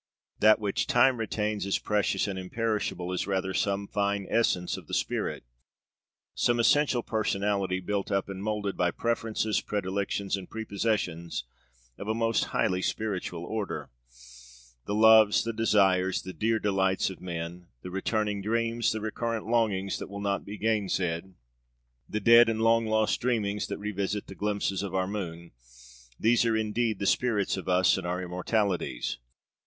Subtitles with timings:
[0.39, 4.95] That which Time retains as precious and imperishable is rather some fine essence of the
[4.95, 5.43] spirit,
[6.33, 11.43] some essential personality built up and moulded by preferences, predilections, and prepossessions
[11.99, 13.91] of a most highly spiritual order.
[14.87, 19.99] The loves, the desires, the dear delights of men; the returning dreams, the recurrent longings
[19.99, 21.35] that will not be gainsaid;
[22.09, 25.51] the dead and long lost dreamings that revisit the glimpses of our moon
[26.19, 29.19] these are indeed the spirits of us, and our immortalities.